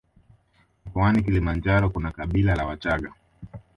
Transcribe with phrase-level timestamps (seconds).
[0.85, 3.13] Mkoani Kilimanjaro kuna kabila la wachaga